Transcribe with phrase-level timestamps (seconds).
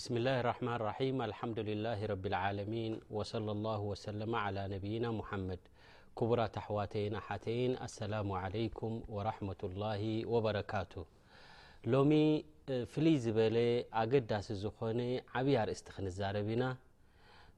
[0.00, 0.90] ብስምላه ረማ ራ
[1.76, 1.94] ላ
[5.04, 5.08] ና
[5.48, 5.62] መድ
[6.18, 7.72] ክቡራት ኣሕዋተይን ኣሓተይን
[8.12, 8.52] ላ
[10.92, 11.02] ቱ
[11.92, 12.10] ሎሚ
[12.92, 13.56] ፍልይ ዝበለ
[14.02, 15.00] ኣገዳሲ ዝኾነ
[15.40, 16.62] ዓብዪ ኣርእስቲ ክንዛረብ ኢና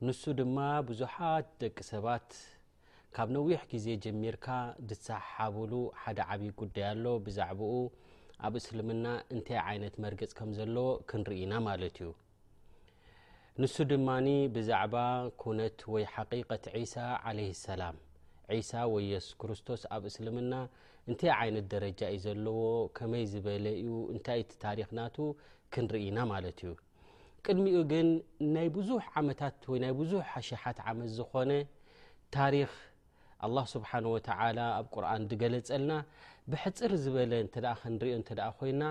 [0.07, 0.57] ንሱ ድማ
[0.93, 2.29] ብዙሓት ደቂ ሰባት
[3.19, 4.49] ካብ ነዊሕ ግዜ ጀሚርካ
[4.89, 5.73] ዝሰሓሓብሉ
[6.05, 7.71] ሓደ ዓብይ ጉዳይ ኣሎ ብዛዕኡ
[8.47, 12.11] ኣብ እስልምና እንታይ ይነት መርገፅ ከምዘሎዎ ክንርኢና ማለት እዩ
[13.63, 14.09] ንሱ ድማ
[14.55, 14.97] ብዛዕባ
[15.41, 16.95] ኩነት ወይ ሓቂቀት ዒሳ
[17.37, 17.97] ለ ሰላም
[18.57, 20.53] ዒሳ ወይ የሱስ ክርስቶስ ኣብ እስልምና
[21.09, 22.61] እንታይ ዓይነት ደረጃ እዩ ዘለዎ
[22.97, 25.17] ከመይ ዝበለ እዩ እንታይ እቲ ታሪክናቱ
[25.75, 26.71] ክንርኢና ማለት እዩ
[27.47, 28.09] ቅድሚኡ ግን
[28.57, 31.51] ናይ ብዙሕ ዓመታት ወይ ናይ ብዙሕ ሃሸሓት ዓመት ዝኾነ
[32.37, 32.73] ታሪክ
[33.49, 34.29] ኣ ስብሓን ወተ
[34.79, 35.93] ኣብ ቁርን ድገለፀልና
[36.53, 38.83] ብሕፅር ዝበለ እተ ክንርኦ እተ ኮይና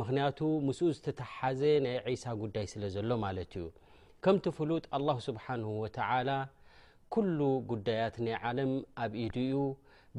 [0.00, 0.38] ምክንያቱ
[0.68, 3.66] ምስኡ ዝተተሓዘ ናይ ዒሳ ጉዳይ ስለ ዘሎ ማለት እዩ
[4.24, 5.46] ከም ፍሉጥ لله ስብሓ
[5.80, 5.84] و
[7.14, 7.38] كل
[7.70, 8.70] ጉዳيት ናይ عለም
[9.02, 9.64] ኣብ ኢድ ኡ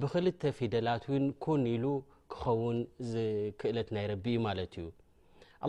[0.01, 1.03] ብክልተ ፊደላት
[1.43, 1.85] ኮን ሉ
[2.31, 2.77] ክኸን
[3.59, 4.75] ክእለት ናይቢ ማ እዩ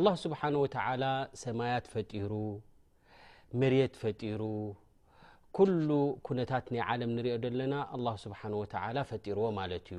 [0.02, 0.24] لل ስ
[0.62, 0.64] و
[1.44, 2.32] ሰማያት ፈሩ
[3.60, 4.42] መርት ፈሩ
[5.56, 5.88] كل
[6.26, 7.74] ኩነታት ናይ ለ ንሪኦ ለና
[8.22, 8.62] ስ ፈርዎ
[9.94, 9.98] ዩ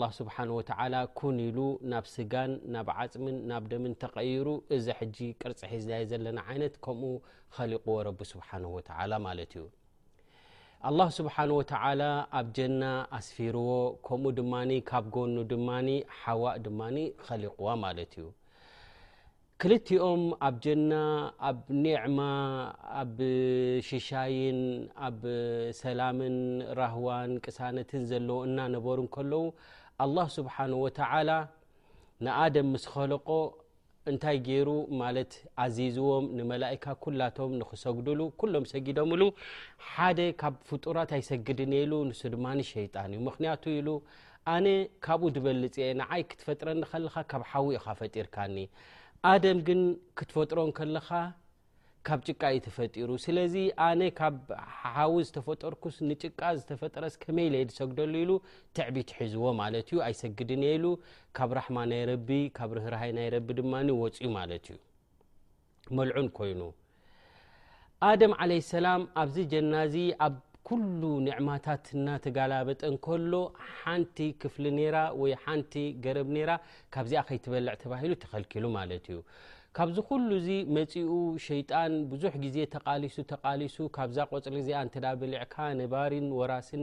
[0.00, 4.46] ل ኩን ሉ ናብ ስጋን ናብ عፅምን ናብ ደምን ተቀይሩ
[4.76, 4.86] እዚ
[5.40, 6.38] ቅርፅሒዝ ዘና
[6.86, 7.02] ከም
[7.72, 7.96] ሊقዎ
[8.30, 8.32] ስ
[10.96, 11.20] لل ስ
[12.38, 12.82] ኣብ ጀና
[13.18, 13.68] ኣስፊርዎ
[14.08, 14.42] ከም ድ
[14.92, 15.68] ካብ ጎኑ ድማ
[16.42, 17.28] ዋ ድማ ሊق
[18.22, 18.30] ዩ
[19.62, 20.92] ክልቲኦም ኣብ ጀና
[21.48, 22.20] ኣብ ኒዕማ
[23.00, 23.18] ኣብ
[23.88, 24.58] ሽሻይን
[25.08, 25.20] ኣብ
[25.80, 26.36] ሰላምን
[26.78, 29.44] ራህዋን ቅሳነትን ዘለዎ እናነበሩ ከለዉ
[30.00, 30.56] لله ስብሓ
[32.24, 33.28] ንኣደም ምስከለቆ
[34.10, 35.12] እንታይ ገይሩ ማ
[35.76, 38.20] ዚዝዎም ንመላئካ ኩላቶም ንክሰግድሉ
[38.54, 39.24] ሎም ሰጊዶም ሉ
[39.92, 43.86] ሓደ ካብ ፍጡራት ኣይሰግድ ንሱ ድማ ሸጣን ክቱ
[44.52, 44.66] ኣነ
[45.04, 48.56] ካብኡ ዝበልፅየ ንዓይ ክትፈጥረኒ ከለካ ካብ ሓዊ ኢካ ፈጢርካኒ
[49.30, 49.80] ኣደም ግን
[50.18, 51.08] ክትፈጥሮን ከለኻ
[52.06, 53.54] ካብ ጭቃ እዩ ተፈጢሩ ስለዚ
[53.86, 54.34] ኣነ ካብ
[54.94, 58.32] ሓዊ ዝተፈጠርኩስ ንጭቃ ዝተፈጠረስ ከመይ ዘይ ድሰግደሉ ኢሉ
[58.76, 60.86] ትዕቢትሒዝዎ ማለት ዩ ኣይሰግድን የ ኢሉ
[61.38, 62.28] ካብ ራሕማ ናይ ረቢ
[62.58, 63.72] ካብ ርህርሃይ ናይ ረቢ ድማ
[64.02, 64.80] ወፅኡ ማለት እዩ
[65.98, 66.60] መልዑን ኮይኑ
[68.10, 69.96] ኣደም ለ ሰላም ኣብዚ ጀናእዚ
[70.68, 73.32] ኩሉ ንዕማታት ናተጋላበጠን ከሎ
[73.80, 74.64] ሓንቲ ክፍሊ
[75.22, 76.28] ወይ ሓንቲ ገረብ
[76.94, 79.18] ካብዚኣ ከይትበልዕ ተባሂሉ ተከልኪሉ ማለት እዩ
[79.78, 81.10] ካብዚ ኩሉ ዚ መፂኡ
[81.48, 86.82] ሸይጣን ብዙሕ ግዜ ተቃሊሱ ተቃሊሱ ካብዛ ቆፅሪ ዚኣ እተዳበሊዕካ ነባሪን ወራሲን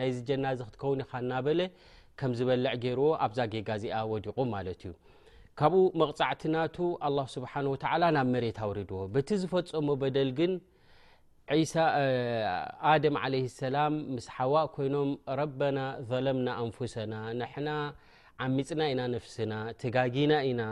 [0.00, 1.60] ናይዝጀና ዝ ክትከውን ኢ እናበለ
[2.20, 4.94] ከምዝበልዕ ገይርዎ ኣብዛ ገጋ እዚኣ ወዲቑ ማለት እዩ
[5.60, 6.76] ካብኡ መቕፃዕትናቱ
[7.08, 7.76] ኣ ስብሓ ወ
[8.18, 10.54] ናብ መሬት ኣውሪድዎ በቲ ዝፈፀሞ በደልግን
[13.32, 13.76] ለ ሰላ
[14.14, 15.78] ምስ ሓዋ ኮይኖም ረና
[16.10, 17.68] ظለምና ንፍሰና ንና
[18.44, 20.62] ዓሚፅና ኢና ነፍስና ትጋጊና ኢና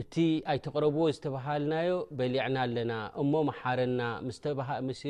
[0.00, 0.14] እቲ
[0.52, 2.92] ኣይተقረብዎ ዝብሃልናዮ በሊዕና ኣለና
[3.22, 4.02] እሞ ሓረና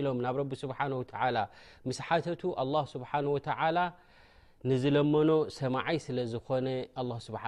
[0.06, 0.72] ሎም ናብ ረቢ ስ
[1.88, 2.42] ምስ ሓተቱ
[2.94, 3.12] ስብሓ
[4.68, 6.68] ንዝለመኖ ሰማዓይ ስለዝኮነ
[7.26, 7.42] ስሓ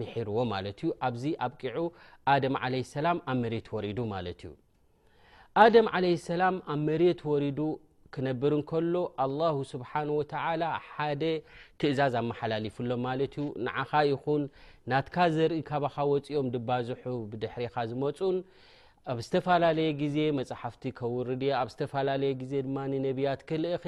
[0.00, 1.78] መሕርዎ ማ ዩ ኣብዚ ኣብቂዑ
[2.74, 4.52] ለ ሰላም ኣብ መሬት ወሪዱ ማለ እዩ
[5.60, 7.58] ኣደም ዓለህ ሰላም ኣብ መሬት ወሪዱ
[8.14, 11.22] ክነብር እንከሎ ኣላሁ ስብሓን ወተላ ሓደ
[11.80, 14.42] ትእዛዝ ኣመሓላሊፉሎም ማለት ዩ ንዓኻ ይኹን
[14.90, 18.38] ናትካ ዘርኢ ካባኻ ወፂኦም ድባዝሑ ብድሕሪኻ ዝመፁን
[19.12, 23.84] ኣብ ዝተፈላለየ ግዜ መጻሓፍቲ ከውር ድየ ኣብ ዝተፈላለየ ግዜ ድማ ንነቢያት ክልእኸ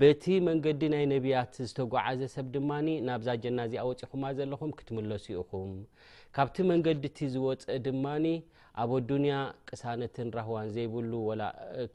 [0.00, 2.70] በቲ መንገዲ ናይ ነብያት ዝተጓዓዘ ሰብ ድማ
[3.06, 5.70] ናብ ዛጀና እዚኣወፂኹማ ዘለኹም ክትምለሱ ኢኹም
[6.36, 8.26] ካብቲ መንገዲ እቲ ዝወፀአ ድማኒ
[8.84, 9.36] ኣብ ኣዱንያ
[9.68, 11.12] ቅሳነትን ራህዋን ዘይብሉ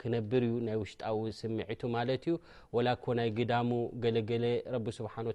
[0.01, 2.35] ክነብር ዩ ናይ ውሽጣዊ ስምዒቱ ማለት እዩ
[2.77, 3.69] ወላ ኮ ናይ ግዳሙ
[4.05, 4.45] ገለገለ
[4.75, 5.31] ረቢ ስብሓወ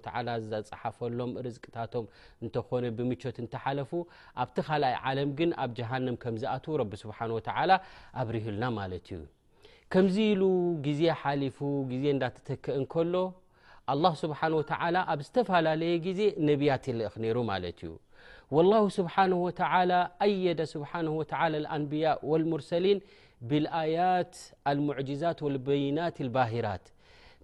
[0.51, 2.05] ዘፀሓፈሎም ርዝቅታቶም
[2.45, 3.91] እንተኾነ ብምቾት እንተሓለፉ
[4.43, 7.71] ኣብቲ ካልኣይ ዓለም ግን ኣብ ጃሃንም ከም ዝኣት ረቢ ስብሓን ወተላ
[8.21, 9.21] ኣብርህልና ማለት እዩ
[9.93, 10.43] ከምዚ ኢሉ
[10.83, 11.57] ግዜ ሓሊፉ
[12.01, 13.15] ዜ እዳተክእ ከሎ
[14.11, 14.39] ه ስሓ
[15.11, 17.91] ኣብ ዝተፈላለየ ግዜ ነብያት ይልእ ነይሩ ማለ ዩ
[18.53, 20.77] ه ስብሓه የዳ ስ
[21.83, 22.99] ንብያء ሙርሰሊን
[23.49, 24.33] ብኣያት
[24.87, 26.85] ሙዛት በይናት ባሂራት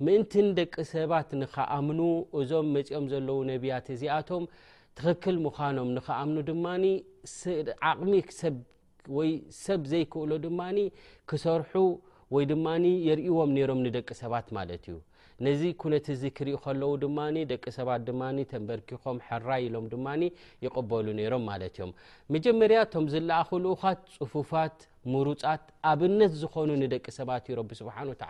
[0.06, 2.00] ምእንቲ ደቂ ሰባት ንከኣምኑ
[2.40, 4.44] እዞም መፅኦም ዘለዉ ነቢያት እዚኣቶም
[4.98, 6.66] ትክክል ምዃኖም ንከኣምኑ ድማ
[7.92, 8.12] ዓቕሚ
[9.20, 9.30] ይ
[9.66, 10.60] ሰብ ዘይክእሎ ድማ
[11.30, 11.76] ክሰርሑ
[12.36, 12.70] ወይ ድማ
[13.08, 14.96] የርእዎም ሮም ንደቂ ሰባት ማለት እዩ
[15.46, 17.18] ነዚ ኩነት ዚ ክርእ ከለዉ ድማ
[17.52, 18.22] ደቂ ሰባት ድማ
[18.52, 20.08] ተንበርኪኾም ሕራ ኢሎም ድማ
[20.66, 21.92] ይቕበሉ ነይሮም ማለት እዮም
[22.34, 24.78] መጀመርያ ቶም ዝለኣኹ ልኡኻት ፅፉፋት
[25.14, 28.26] ምሩፃት ኣብነት ዝኾኑ ንደቂ ሰባት ዩ ብ ስብሓ ተ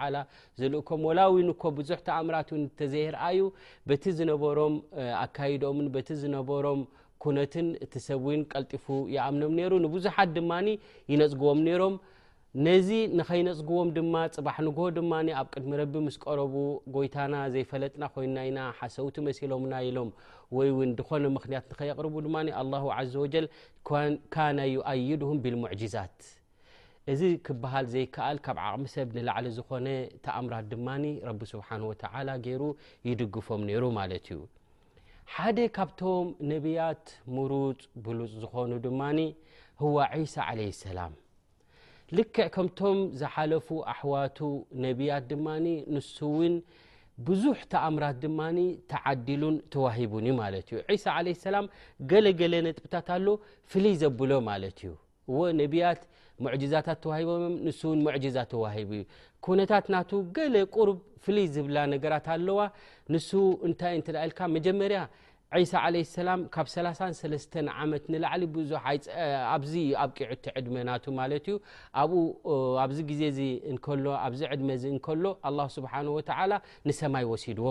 [0.61, 2.51] ዘልእም ወላዊኮ ብዙሕ ተኣእምራት
[2.81, 3.39] ተዘይርኣዩ
[3.91, 4.75] በቲ ዝነበሮም
[5.25, 6.83] ኣካይድምን በቲ ዝነበሮም
[7.25, 8.85] ኩነትን እቲ ሰብን ቀልጢፉ
[9.15, 10.51] ይኣምኖም ሩ ንብዙሓት ድማ
[11.13, 11.95] ይነፅግቦም ነሮም
[12.65, 16.53] ነዚ ንኸይነፅግቦም ድማ ፅባሕ ንግ ድማ ኣብ ቅድሚ ረቢ ምስ ቀረቡ
[16.95, 20.09] ጎይታና ዘይፈለጥና ኮይኑና ኢና ሓሰውቲ መሲሎምና ኢሎም
[20.57, 22.37] ወይ ውን ድኮነ ምክንያት ንኸየቅርቡ ድማ
[22.95, 23.47] ኣ ዘ ወጀል
[24.35, 26.17] ካና ዩኣይድም ብልሙዕጅዛት
[27.13, 29.87] እዚ ክበሃል ዘይከኣል ካብ ዓቕሚ ሰብ ንላዕሊ ዝኾነ
[30.27, 30.87] ተኣምራት ድማ
[31.29, 31.83] ረቢ ስብሓን
[32.47, 32.63] ገይሩ
[33.09, 34.39] ይድግፎም ነይሩ ማለት እዩ
[35.35, 37.05] ሓደ ካብቶም ነብያት
[37.37, 39.01] ምሩፅ ብሉፅ ዝኾኑ ድማ
[39.85, 39.95] ህዋ
[40.35, 41.15] ሳ ለ ሰላም
[42.17, 44.37] ልክዕ ከምቶም ዝሓለፉ ኣሕዋቱ
[44.85, 45.45] ነቢያት ድማ
[45.95, 46.53] ንሱውን
[47.27, 48.39] ብዙሕ ተአምራት ድማ
[48.91, 50.75] ተዓዲሉን ተዋሂቡን ዩ ማለት ዩ
[51.05, 51.65] ሳ ለ ሰላም
[52.11, 53.27] ገለገለ ጥብታት ኣሎ
[53.71, 54.93] ፍልይ ዘብሎ ማለት እዩ
[55.37, 56.01] ዎ ነቢያት
[56.45, 57.29] ሙዛታት ተዋሂቦ
[57.67, 59.03] ንሱ ሙዛት ተዋሂ ዩ
[59.45, 60.03] ኩነታት ና
[60.37, 62.59] ገለ ቁርብ ፍልይ ዝብላ ነገራት ኣለዋ
[63.13, 63.29] ንሱ
[63.67, 64.99] እንታይ እትልካ መጀመርያ
[65.71, 65.81] ሳ
[66.27, 66.67] ላ ካብ
[67.33, 68.07] ዓት
[69.73, 70.89] ዙ ኣብቂዑቲ ድመና
[71.47, 71.53] ዩ
[72.83, 72.91] ኣዚ
[73.21, 73.47] ዜ ዚ
[74.57, 74.65] ድ
[75.59, 75.79] ሎ ስ
[76.89, 77.65] ንሰማይ ሲድዎ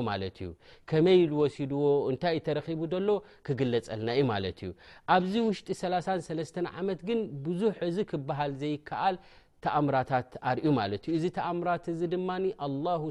[0.46, 0.50] ዩ
[0.92, 1.82] ከመይ ዝሲድዎ
[2.12, 3.18] እታይ ዩ ተረቡ ሎ
[3.48, 4.20] ክግለፀልናዩ
[4.68, 4.72] ዩ
[5.16, 5.74] ኣብዚ ውሽጢ
[6.82, 7.60] ዓመት ግን ብዙ
[7.98, 8.08] ዚ
[8.38, 9.14] ሃል ዘይከል
[9.84, 10.78] ም
[11.16, 12.30] እዚ ተምራት እዚ ድማ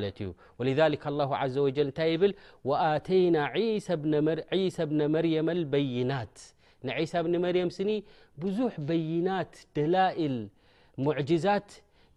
[1.55, 2.33] ዩ እታይ ብል
[2.91, 3.37] ኣተይና
[3.87, 4.15] ሰ ብነ
[5.49, 6.37] መር በይናት
[6.87, 7.91] ንሳ ብኒ መርም ስኒ
[8.43, 8.57] ብዙ
[8.91, 10.35] በይናት ደላል
[11.05, 11.47] ሙዛ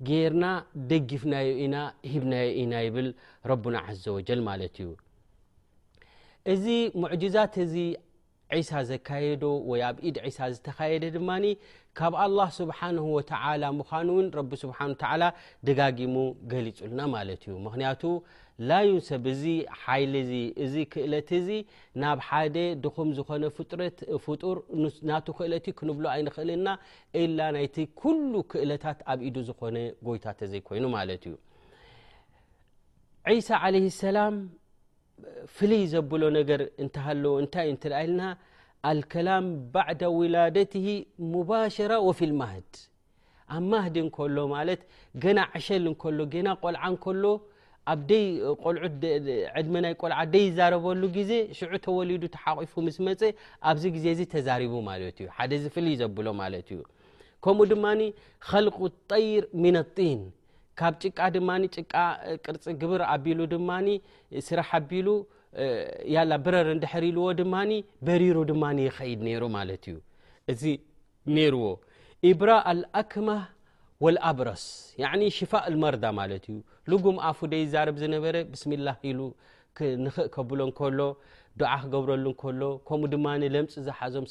[0.07, 0.45] ጌርና
[0.89, 1.75] ደጊፍናዮ ኢና
[2.13, 3.07] ሂብናዮ ኢና ይብል
[3.51, 4.91] ረቡና ዘ ወጀል ማለት እዩ
[6.53, 6.65] እዚ
[7.03, 7.73] ሙዕጅዛት እዚ
[8.57, 11.29] ዒሳ ዘካየዶ ወ ኣብ ኢድ ሳ ዝተካየደ ድማ
[11.99, 15.31] ካብ ኣላه ስብሓን ወተላ ምዃኑ እውን ረቢ ስብሓ ተ
[15.67, 16.15] ደጋጊሙ
[16.53, 18.01] ገሊፁልና ማለት እዩ ምክቱ
[18.88, 19.09] ዩንሰ
[20.63, 21.30] እ ክእለት
[22.01, 22.19] ናብ
[22.83, 23.57] ድኹም ዝኮነፍ
[25.65, 26.06] ክእክብሎ
[26.36, 26.68] ክእልና
[28.51, 29.75] ክእታት ኣብኢ ዝኮነ
[30.07, 31.12] ጎይታዘይኮይኑዩ ለ
[34.01, 34.18] ሰላ
[35.57, 35.83] ፍይ
[36.13, 36.24] ብሎ
[36.81, 36.98] እል
[38.19, 38.24] ላ
[40.18, 40.36] ውላ
[41.44, 41.50] ባ
[42.21, 42.69] ፊልማድ
[43.57, 44.54] ኣብ ማዲ እሎማ
[45.38, 47.25] ናሸልሎና ቆልዓሎ
[47.91, 48.13] ኣብ ደ
[48.63, 48.93] ቆልዑት
[49.59, 53.21] ዕድመ ናይ ቆልዓ ደይ ዛረበሉ ግዜ ሽዑ ተወሊዱ ተሓቂፉ ምስ መፅ
[53.69, 56.79] ኣብዚ ግዜ ዚ ተዛሪቡ ማለት እዩ ሓደ ዝፍል ዘብሎ ማለት እዩ
[57.45, 58.01] ከምኡ ድማኒ
[58.47, 58.77] ከልቁ
[59.11, 60.21] ጠይር ሚን ጢን
[60.79, 61.93] ካብ ጭቃ ድማ ጭቃ
[62.45, 63.69] ቅርፂ ግብር ኣቢሉ ድማ
[64.47, 65.07] ስራሕ ኣቢሉ
[66.15, 67.55] ያላ ብረር እንድሕር ልዎ ድማ
[68.07, 69.97] በሪሩ ድማ ይኸይድ ነይሩ ማለት እዩ
[70.53, 70.61] እዚ
[71.37, 71.65] ነይርዎ
[72.31, 73.29] ኢብራ ኣኣክማ
[73.97, 74.63] ስ
[75.35, 75.51] ሽእ
[76.04, 76.25] ዳ ማ
[76.92, 78.13] ዩ ጉም ፉ ደ ዛ ዝነ
[78.61, 80.59] ስሚ ንክእ ከብሎ
[80.97, 81.01] ሎ
[81.73, 82.25] ዓ ክገብረሉ
[82.59, 83.18] ሎ ከኡ ድ
[83.54, 84.25] ለምፅ ዝሓዞም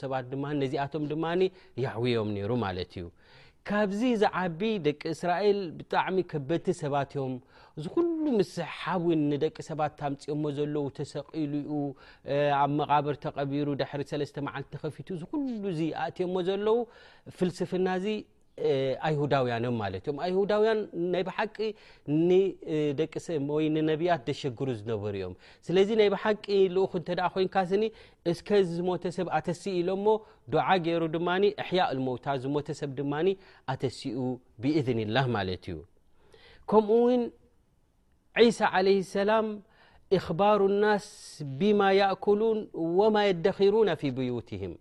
[0.73, 2.55] ዚኣቶ ዕዮም ሩ
[3.03, 3.07] ዩ
[3.69, 4.23] ካብዚ ዝ
[4.87, 6.17] ደቂ እስራኤል ብጣሚ
[6.49, 7.33] በቲ ሰባት ዮም
[8.25, 8.37] ሉ
[8.79, 8.85] ሓ
[9.47, 10.43] ደቂ ሰባ ፅሞ
[10.75, 10.77] ለ
[11.15, 11.65] ሰሉ
[12.61, 13.69] ኣ ር ተቢሩ
[14.47, 14.65] መዓል
[14.99, 15.11] ፊሉ
[16.29, 17.89] እሞ ለፍስፍና
[19.19, 19.77] ሁዳያእም
[20.37, 20.79] ሁዳያን
[21.13, 21.59] ናይ ብቂ
[23.01, 23.57] ደቂሰብወ
[24.09, 25.35] ያት ሸግሩ ዝነበሩ እዮም
[25.67, 26.47] ስለዚ ናይ ብሓቂ
[26.77, 27.13] ልኡ እ
[27.55, 27.85] ኮይንስኒ
[28.65, 30.07] እዝሞሰብ ኣተስእ ኢሎ ሞ
[30.85, 31.29] ገይሩ ድማ
[31.69, 33.13] ሕያ لውታ ዝሞሰብ ድማ
[33.73, 34.17] ኣተስኡ
[34.63, 35.77] ብذንላ ማ እዩ
[36.71, 37.23] ከምኡ ውን
[38.87, 39.47] ለي ሰላም
[40.41, 41.07] ባሩ الናስ
[41.61, 41.81] ብማ
[42.15, 42.41] እكን
[43.01, 44.75] وማ ደኪሩ ፊ ብትهም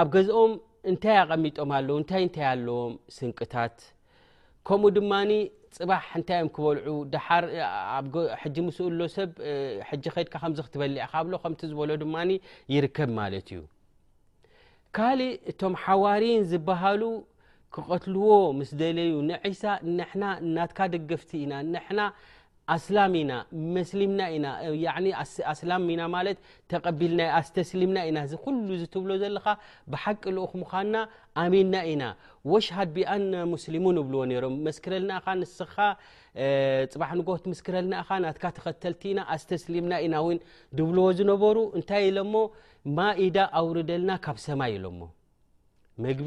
[0.00, 0.52] ኣብ ኦም
[0.90, 3.76] እንታይ ኣቐሚጦም ኣለዉ እንታይ እንታይ ኣለዎም ስንቅታት
[4.66, 5.30] ከምኡ ድማኒ
[5.78, 7.44] ፅባሕ እንታይዮም ክበልዑ ድሓር
[8.42, 9.30] ሕጂ ምስኡሎ ሰብ
[9.88, 12.14] ሕጂ ከድካ ከምዚ ክትበሊዕካብሎ ከምቲ ዝበሎ ድማ
[12.74, 13.62] ይርከብ ማለት እዩ
[14.96, 17.02] ካሊእ እቶም ሓዋርን ዝበሃሉ
[17.74, 19.62] ክቀትልዎ ምስ ደለዩ ንዒሳ
[19.98, 22.00] ንሕና እናትካ ደገፍቲ ኢና ንሕና
[22.74, 23.32] ኣስላም ኢና
[23.74, 24.46] መስሊምና ኢና
[25.52, 26.38] ኣስላም ኢና ማለት
[26.72, 29.46] ተቐቢልና ኣስተስሊምና ኢና እዚ ኩሉ ዝትብሎ ዘለካ
[29.94, 30.94] ብሓቂ ልኡኹምኻና
[31.42, 32.02] ኣሚንና ኢና
[32.52, 35.76] ወሽሃድ ቢኣን ሙስሊሙን እብልዎ ነይሮም መስክረልናእኻ ንስካ
[36.94, 40.40] ፅባሕ ንጎት ምስክረልናእኻ ናትካ ተኸተልቲ ኢና ኣስተስሊምና ኢና ውን
[40.78, 42.34] ድብልዎ ዝነበሩ እንታይ ኢሎሞ
[42.98, 46.26] ማኢዳ ኣውርደልና ካብ ሰማይ ኢሎሞቢ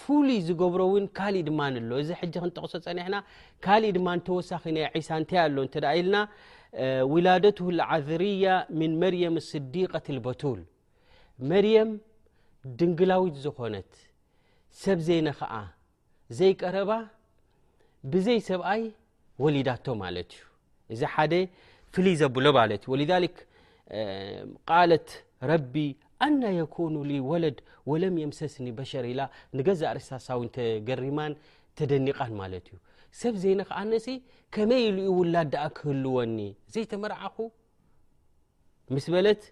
[0.00, 3.16] ፍሉይ ዝገብሮ እውን ካልእ ድማኣሎ እዚ ሕጂ ክንጠቕሶ ፀኒሕና
[3.64, 5.56] ካእ ድማ ተወሳኺና ዒሳ እንታይ ኣሎ
[5.98, 6.16] ኢልና
[7.12, 7.58] ውላደት
[7.90, 8.46] ዓذርያ
[8.80, 10.60] ምን መርየም ስዲቀት በቱል
[11.50, 11.90] መርየም
[12.80, 13.90] ድንግላዊት ዝኮነት
[14.84, 15.54] ሰብዘይነ ከዓ
[16.38, 16.90] ዘይቀረባ
[18.12, 18.82] ብዘይ ሰብኣይ
[19.44, 21.32] ወሊዳቶ ማለት እዩ እዚ ሓደ
[21.94, 23.28] ፍልይ ዘብሎ ማለት እዩ ወ
[24.68, 25.08] ቃለት
[25.50, 25.74] ረቢ
[26.26, 27.58] ኣና የኮኑ ሊ ወለድ
[27.90, 29.22] ወለም የምሰስኒ በሸር ኢላ
[29.56, 31.32] ንገዛ ርሳሳዊንተገሪማን
[31.80, 32.78] ተደኒቃን ማለት እዩ
[33.20, 34.08] ሰብ ዘይነከዓነሲ
[34.54, 36.38] ከመይ ኢሉኡ ውላዳኣ ክህልወኒ
[36.74, 37.36] ዘይተመርዓኹ
[38.94, 39.42] ምስ በለት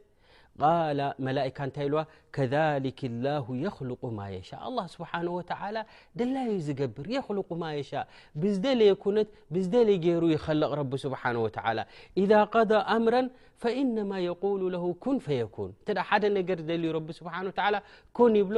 [0.61, 5.83] قال ملئك ل كذلك الله يخلق ما يشاء الله سبحانه وتعالى
[6.17, 8.05] لي زقبر يلق ما يشاء
[8.41, 9.89] بزلي كنت بزل
[10.23, 11.83] ر يخلق رب سبانه وتعالى
[12.23, 13.23] اذا قضى امرا
[13.63, 17.81] فانما يقول له كن فيكون نر رب سبانهوى
[18.17, 18.57] كن يبل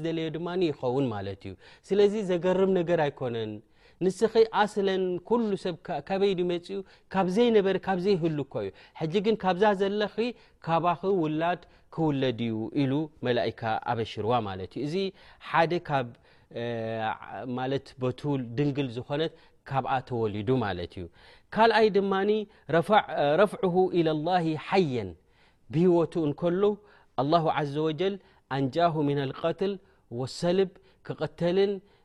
[0.00, 0.60] زلي يون
[1.40, 1.46] ت
[1.88, 3.34] سلي زقرم نر يكن
[4.04, 4.18] ንስ
[4.60, 5.74] ኣስለን ኩሉ ሰብ
[6.08, 6.76] ከበይዲ መፅኡ
[7.12, 10.14] ካብ ዘይነበር ካብ ዘይህል ኮ እዩ ሕጂ ግን ካብዛ ዘለኺ
[10.66, 11.62] ካባኸ ውላድ
[11.94, 12.92] ክውለድ ዩ ኢሉ
[13.26, 13.60] መላእካ
[13.92, 14.94] ኣበሽርዋ ማለት እዩ እዚ
[15.48, 17.58] ሓደ ካብማ
[18.04, 19.34] በቱል ድንግል ዝኮነት
[19.70, 21.04] ካብኣ ተወሊዱ ማለት እዩ
[21.56, 22.12] ካልኣይ ድማ
[23.42, 25.10] ረፍዕ ኢላه ሓየን
[25.74, 26.62] ብሂወቱ እንከሎ
[27.74, 28.14] ዘ ወጀል
[28.56, 29.72] ኣንጃሁ ና ልቀትል
[30.20, 30.70] ወሰልብ
[31.06, 31.72] ክቐተልን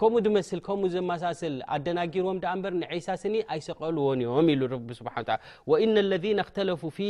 [0.00, 0.24] ከምኡ
[1.22, 2.30] ሳ ኣደናጊርዎ
[2.74, 4.48] ር ስኒ ኣይሰቀልዎን እዮም
[6.12, 6.26] ለذ
[6.72, 7.08] ተፉ ፊ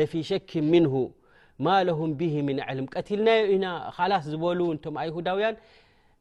[0.00, 0.50] ለፊ ሸክ
[1.66, 3.54] ማ ልም ቀልናኢ
[4.12, 4.58] ላስ ዝበሉ
[5.16, 5.56] ሁዳውያን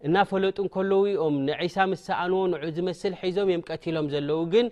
[0.08, 0.58] እና ፈለጡ
[1.36, 4.10] ም ን ምሰኣንዎ ን ዝ ዞም ቀሎም
[4.56, 4.66] ግ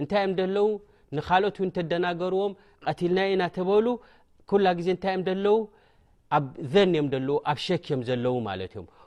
[0.00, 1.76] እንታ ንኦት
[2.06, 2.52] ናገርዎም
[2.96, 3.86] ቀልና ኢ በሉ
[4.64, 4.96] ላ ዜ
[6.34, 6.38] ኣ
[6.74, 7.08] ዘን ም
[7.50, 8.86] ኣብ ሸክ ዮም ዘለ ማ እዮም